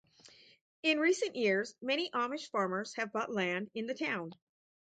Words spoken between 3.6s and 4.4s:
in the town.